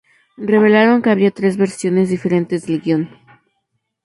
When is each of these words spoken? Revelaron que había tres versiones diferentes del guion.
Revelaron 0.53 1.01
que 1.03 1.11
había 1.11 1.29
tres 1.29 1.57
versiones 1.57 2.09
diferentes 2.09 2.65
del 2.65 2.81
guion. 2.81 3.11